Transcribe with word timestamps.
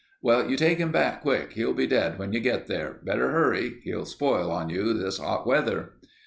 "Well, 0.23 0.49
you 0.49 0.57
take 0.57 0.79
him 0.79 0.91
back 0.91 1.21
quick. 1.21 1.51
He'll 1.53 1.75
be 1.75 1.85
dead 1.85 2.17
when 2.17 2.33
you 2.33 2.39
get 2.39 2.65
there. 2.65 2.97
Better 3.03 3.29
hurry. 3.29 3.81
He'll 3.83 4.05
spoil 4.05 4.49
on 4.49 4.67
you 4.71 4.93
this 4.95 5.19
hot 5.19 5.45
weather. 5.45 5.91